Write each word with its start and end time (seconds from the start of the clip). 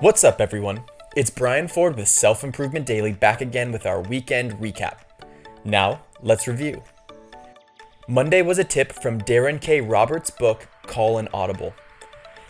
What's 0.00 0.24
up, 0.24 0.40
everyone? 0.40 0.82
It's 1.14 1.30
Brian 1.30 1.68
Ford 1.68 1.96
with 1.96 2.08
Self 2.08 2.42
Improvement 2.42 2.84
Daily 2.84 3.12
back 3.12 3.40
again 3.40 3.70
with 3.70 3.86
our 3.86 4.02
weekend 4.02 4.54
recap. 4.54 4.98
Now, 5.64 6.00
let's 6.20 6.48
review. 6.48 6.82
Monday 8.08 8.42
was 8.42 8.58
a 8.58 8.64
tip 8.64 8.92
from 8.92 9.20
Darren 9.20 9.60
K. 9.60 9.80
Roberts' 9.80 10.30
book, 10.30 10.66
Call 10.82 11.18
an 11.18 11.28
Audible. 11.32 11.72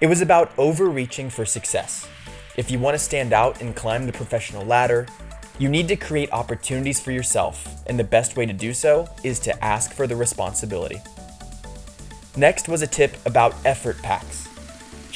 It 0.00 0.08
was 0.08 0.20
about 0.20 0.50
overreaching 0.58 1.30
for 1.30 1.46
success. 1.46 2.08
If 2.56 2.72
you 2.72 2.80
want 2.80 2.96
to 2.96 2.98
stand 2.98 3.32
out 3.32 3.62
and 3.62 3.74
climb 3.74 4.06
the 4.06 4.12
professional 4.12 4.64
ladder, 4.64 5.06
you 5.60 5.68
need 5.68 5.86
to 5.88 5.96
create 5.96 6.32
opportunities 6.32 7.00
for 7.00 7.12
yourself, 7.12 7.82
and 7.86 7.98
the 7.98 8.04
best 8.04 8.36
way 8.36 8.46
to 8.46 8.52
do 8.52 8.74
so 8.74 9.08
is 9.22 9.38
to 9.40 9.64
ask 9.64 9.92
for 9.92 10.08
the 10.08 10.16
responsibility. 10.16 11.00
Next 12.36 12.68
was 12.68 12.82
a 12.82 12.86
tip 12.86 13.16
about 13.24 13.54
effort 13.64 14.02
pacts. 14.02 14.48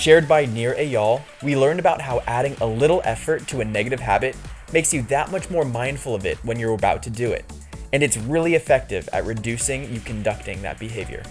Shared 0.03 0.27
by 0.27 0.47
Nir 0.47 0.75
Eyal, 0.75 1.23
we 1.45 1.57
learned 1.57 1.79
about 1.79 2.01
how 2.01 2.25
adding 2.27 2.57
a 2.61 2.67
little 2.67 3.01
effort 3.05 3.47
to 3.47 3.61
a 3.61 3.65
negative 3.65 4.01
habit 4.01 4.37
makes 4.73 4.93
you 4.93 5.03
that 5.03 5.31
much 5.31 5.49
more 5.49 5.65
mindful 5.65 6.13
of 6.13 6.27
it 6.27 6.45
when 6.45 6.59
you're 6.59 6.75
about 6.75 7.05
to 7.05 7.11
do 7.11 7.31
it, 7.31 7.45
and 7.93 8.03
it's 8.03 8.17
really 8.17 8.57
effective 8.57 9.09
at 9.13 9.25
reducing 9.25 9.95
you 9.95 10.01
conducting 10.01 10.61
that 10.61 10.81
behavior. 10.81 11.23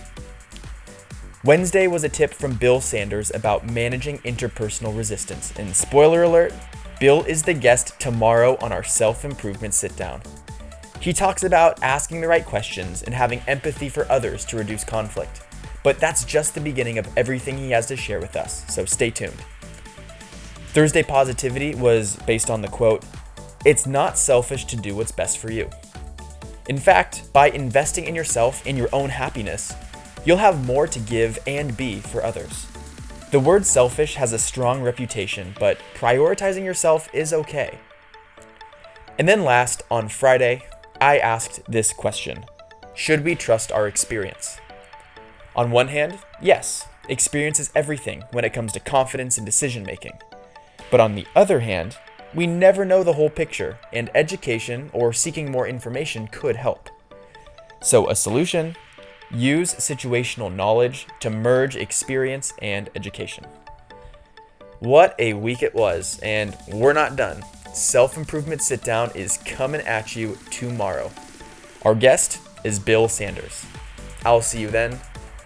Wednesday 1.44 1.88
was 1.88 2.06
a 2.06 2.08
tip 2.08 2.34
from 2.34 2.56
Bill 2.56 2.80
Sanders 2.80 3.30
about 3.36 3.70
managing 3.70 4.20
interpersonal 4.20 4.96
resistance, 4.96 5.52
and 5.58 5.76
spoiler 5.76 6.24
alert, 6.24 6.54
Bill 6.98 7.26
is 7.26 7.44
the 7.44 7.54
guest 7.54 8.00
tomorrow 8.00 8.56
on 8.62 8.72
our 8.72 8.86
self 8.86 9.26
improvement 9.26 9.74
sit 9.74 9.98
down. 9.98 10.22
He 11.02 11.12
talks 11.12 11.44
about 11.44 11.84
asking 11.84 12.22
the 12.22 12.30
right 12.30 12.46
questions 12.46 13.04
and 13.04 13.14
having 13.14 13.42
empathy 13.50 13.90
for 13.90 14.10
others 14.10 14.46
to 14.46 14.56
reduce 14.56 14.86
conflict. 14.86 15.42
But 15.84 16.00
that's 16.00 16.24
just 16.26 16.54
the 16.54 16.62
beginning 16.62 16.98
of 16.98 17.08
everything 17.18 17.58
he 17.58 17.72
has 17.72 17.88
to 17.88 17.96
share 17.96 18.20
with 18.20 18.36
us, 18.36 18.66
so 18.72 18.86
stay 18.86 19.10
tuned. 19.10 19.44
Thursday 20.74 21.04
Positivity 21.04 21.76
was 21.76 22.16
based 22.28 22.50
on 22.50 22.62
the 22.62 22.68
quote 22.68 23.04
It's 23.66 23.86
not 23.86 24.18
selfish 24.18 24.66
to 24.66 24.78
do 24.78 24.96
what's 24.96 25.12
best 25.12 25.40
for 25.40 25.52
you. 25.52 25.70
In 26.70 26.78
fact, 26.78 27.34
by 27.34 27.50
investing 27.50 28.06
in 28.06 28.16
yourself 28.16 28.64
and 28.66 28.78
your 28.78 28.88
own 28.94 29.10
happiness, 29.10 29.74
you'll 30.24 30.38
have 30.38 30.66
more 30.66 30.88
to 30.88 31.00
give 31.00 31.38
and 31.46 31.76
be 31.76 32.00
for 32.00 32.24
others. 32.24 32.68
The 33.32 33.40
word 33.40 33.66
selfish 33.66 34.16
has 34.16 34.32
a 34.32 34.40
strong 34.40 34.82
reputation, 34.82 35.54
but 35.60 35.80
prioritizing 35.96 36.64
yourself 36.64 37.10
is 37.14 37.34
okay. 37.34 37.80
And 39.18 39.28
then 39.28 39.44
last, 39.44 39.82
on 39.92 40.08
Friday, 40.08 40.64
I 41.02 41.18
asked 41.18 41.60
this 41.68 41.92
question 41.92 42.46
Should 42.96 43.26
we 43.26 43.36
trust 43.36 43.72
our 43.72 43.88
experience? 43.88 44.61
On 45.56 45.70
one 45.70 45.90
hand, 45.90 46.18
yes, 46.42 46.88
experience 47.10 47.60
is 47.60 47.72
everything 47.76 48.24
when 48.32 48.46
it 48.46 48.54
comes 48.54 48.72
to 48.74 48.80
confidence 48.80 49.38
and 49.38 49.46
decision 49.46 49.84
making. 49.84 50.18
But 50.90 51.02
on 51.02 51.16
the 51.16 51.28
other 51.36 51.60
hand, 51.60 51.98
we 52.34 52.48
never 52.48 52.86
know 52.86 53.04
the 53.04 53.14
whole 53.14 53.30
picture, 53.30 53.78
and 53.92 54.10
education 54.16 54.90
or 54.94 55.12
seeking 55.12 55.52
more 55.52 55.68
information 55.68 56.28
could 56.28 56.56
help. 56.56 56.90
So, 57.82 58.10
a 58.10 58.16
solution 58.16 58.78
use 59.30 59.74
situational 59.76 60.54
knowledge 60.54 61.08
to 61.20 61.30
merge 61.30 61.76
experience 61.76 62.54
and 62.62 62.90
education. 62.96 63.46
What 64.80 65.16
a 65.20 65.34
week 65.34 65.64
it 65.64 65.76
was, 65.76 66.20
and 66.24 66.56
we're 66.70 66.94
not 66.94 67.18
done. 67.18 67.44
Self 67.74 68.18
Improvement 68.18 68.62
Sit 68.62 68.84
Down 68.84 69.12
is 69.16 69.38
coming 69.40 69.82
at 69.82 70.16
you 70.16 70.38
tomorrow. 70.50 71.12
Our 71.84 71.96
guest 71.96 72.40
is 72.64 72.80
Bill 72.80 73.10
Sanders. 73.10 73.66
I'll 74.24 74.42
see 74.42 74.62
you 74.62 74.70
then 74.70 75.00